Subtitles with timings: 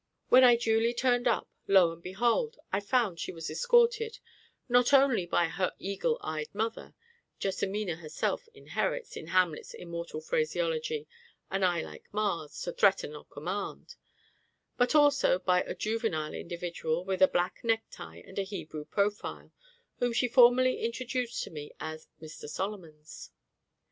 [0.29, 2.57] When I duly turned up, lo and behold!
[2.73, 4.17] I found she was escorted,
[4.67, 6.95] not only by her eagle eyed mother
[7.37, 11.07] (JESSIMINA herself inherits, in Hamlet's immortal phraseology,
[11.51, 13.93] "an eye like Ma's, to threaten or command"),
[14.75, 19.51] but also by a juvenile individual with a black neck tie and Hebrew profile,
[19.99, 23.29] whom she formerly introduced to me as Mr SOLOMONS.